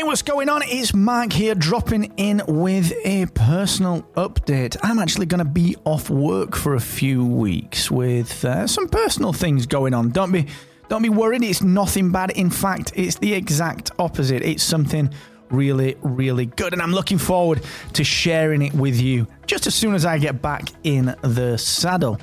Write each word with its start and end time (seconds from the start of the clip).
Hey, 0.00 0.04
what's 0.04 0.22
going 0.22 0.48
on? 0.48 0.62
It's 0.64 0.94
Mark 0.94 1.30
here, 1.30 1.54
dropping 1.54 2.14
in 2.16 2.40
with 2.48 2.90
a 3.04 3.26
personal 3.34 4.00
update. 4.14 4.74
I'm 4.82 4.98
actually 4.98 5.26
going 5.26 5.40
to 5.40 5.44
be 5.44 5.76
off 5.84 6.08
work 6.08 6.56
for 6.56 6.74
a 6.74 6.80
few 6.80 7.22
weeks 7.22 7.90
with 7.90 8.42
uh, 8.42 8.66
some 8.66 8.88
personal 8.88 9.34
things 9.34 9.66
going 9.66 9.92
on. 9.92 10.08
Don't 10.08 10.32
be, 10.32 10.46
don't 10.88 11.02
be 11.02 11.10
worried. 11.10 11.44
It's 11.44 11.60
nothing 11.60 12.12
bad. 12.12 12.30
In 12.30 12.48
fact, 12.48 12.94
it's 12.94 13.16
the 13.16 13.34
exact 13.34 13.90
opposite. 13.98 14.42
It's 14.42 14.62
something 14.62 15.12
really, 15.50 15.96
really 16.00 16.46
good, 16.46 16.72
and 16.72 16.80
I'm 16.80 16.92
looking 16.92 17.18
forward 17.18 17.60
to 17.92 18.02
sharing 18.02 18.62
it 18.62 18.72
with 18.72 18.98
you 18.98 19.26
just 19.44 19.66
as 19.66 19.74
soon 19.74 19.94
as 19.94 20.06
I 20.06 20.16
get 20.16 20.40
back 20.40 20.70
in 20.82 21.14
the 21.20 21.58
saddle. 21.58 22.18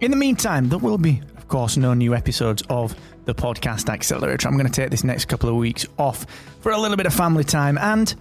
In 0.00 0.10
the 0.10 0.16
meantime, 0.16 0.70
there 0.70 0.78
will 0.78 0.96
be, 0.96 1.20
of 1.48 1.52
course, 1.52 1.78
no 1.78 1.94
new 1.94 2.14
episodes 2.14 2.62
of 2.68 2.94
the 3.24 3.34
podcast 3.34 3.88
accelerator. 3.88 4.46
I'm 4.46 4.58
going 4.58 4.66
to 4.66 4.72
take 4.72 4.90
this 4.90 5.02
next 5.02 5.28
couple 5.28 5.48
of 5.48 5.56
weeks 5.56 5.86
off 5.96 6.26
for 6.60 6.72
a 6.72 6.78
little 6.78 6.98
bit 6.98 7.06
of 7.06 7.14
family 7.14 7.42
time 7.42 7.78
and 7.78 8.14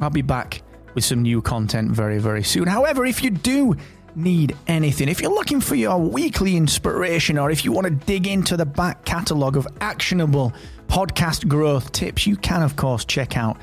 I'll 0.00 0.08
be 0.08 0.22
back 0.22 0.62
with 0.94 1.04
some 1.04 1.22
new 1.22 1.42
content 1.42 1.90
very, 1.90 2.18
very 2.18 2.44
soon. 2.44 2.68
However, 2.68 3.04
if 3.04 3.24
you 3.24 3.30
do 3.30 3.74
need 4.14 4.54
anything, 4.68 5.08
if 5.08 5.20
you're 5.20 5.34
looking 5.34 5.60
for 5.60 5.74
your 5.74 5.98
weekly 5.98 6.56
inspiration 6.56 7.38
or 7.38 7.50
if 7.50 7.64
you 7.64 7.72
want 7.72 7.88
to 7.88 7.92
dig 7.92 8.28
into 8.28 8.56
the 8.56 8.66
back 8.66 9.04
catalogue 9.04 9.56
of 9.56 9.66
actionable 9.80 10.52
podcast 10.86 11.48
growth 11.48 11.90
tips, 11.90 12.24
you 12.24 12.36
can, 12.36 12.62
of 12.62 12.76
course, 12.76 13.04
check 13.04 13.36
out 13.36 13.56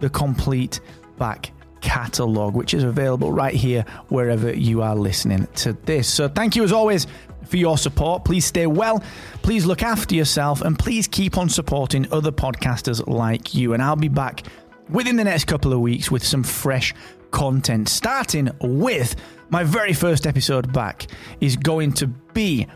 the 0.00 0.10
complete 0.10 0.80
back 1.16 1.52
catalogue, 1.82 2.54
which 2.54 2.72
is 2.72 2.84
available 2.84 3.30
right 3.30 3.54
here 3.54 3.84
wherever 4.08 4.52
you 4.52 4.80
are 4.80 4.96
listening 4.96 5.46
to 5.56 5.74
this. 5.84 6.08
So, 6.08 6.28
thank 6.28 6.56
you 6.56 6.64
as 6.64 6.72
always 6.72 7.06
for 7.44 7.58
your 7.58 7.76
support. 7.76 8.24
Please 8.24 8.46
stay 8.46 8.66
well, 8.66 9.02
please 9.42 9.66
look 9.66 9.82
after 9.82 10.14
yourself, 10.14 10.62
and 10.62 10.78
please 10.78 11.06
keep 11.06 11.36
on 11.36 11.48
supporting 11.48 12.10
other 12.12 12.32
podcasters 12.32 13.06
like 13.06 13.54
you. 13.54 13.74
And 13.74 13.82
I'll 13.82 13.96
be 13.96 14.08
back 14.08 14.44
within 14.88 15.16
the 15.16 15.24
next 15.24 15.44
couple 15.44 15.72
of 15.72 15.80
weeks 15.80 16.10
with 16.10 16.24
some 16.24 16.42
fresh 16.42 16.94
content, 17.30 17.88
starting 17.88 18.50
with 18.60 19.16
my 19.50 19.64
very 19.64 19.92
first 19.92 20.26
episode 20.26 20.72
back 20.72 21.06
is 21.40 21.56
going 21.56 21.92
to 21.94 22.06
be 22.06 22.66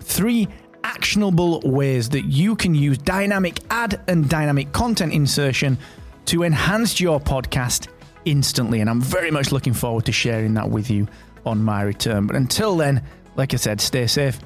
three 0.00 0.48
actionable 0.84 1.60
ways 1.64 2.10
that 2.10 2.24
you 2.24 2.54
can 2.56 2.74
use 2.74 2.98
dynamic 2.98 3.60
ad 3.70 4.00
and 4.06 4.28
dynamic 4.28 4.72
content 4.72 5.12
insertion 5.12 5.78
to 6.26 6.42
enhance 6.42 7.00
your 7.00 7.20
podcast 7.20 7.88
instantly. 8.26 8.80
And 8.80 8.90
I'm 8.90 9.00
very 9.00 9.30
much 9.30 9.52
looking 9.52 9.72
forward 9.72 10.04
to 10.04 10.12
sharing 10.12 10.52
that 10.54 10.68
with 10.68 10.90
you 10.90 11.08
on 11.46 11.62
my 11.62 11.80
return. 11.82 12.26
But 12.26 12.36
until 12.36 12.76
then, 12.76 13.02
like 13.36 13.54
I 13.54 13.56
said, 13.56 13.80
stay 13.80 14.06
safe, 14.06 14.38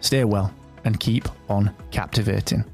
stay 0.00 0.24
well, 0.24 0.52
and 0.84 1.00
keep 1.00 1.26
on 1.48 1.74
captivating. 1.90 2.64